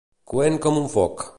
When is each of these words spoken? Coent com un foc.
Coent 0.31 0.57
com 0.63 0.81
un 0.83 0.89
foc. 0.95 1.27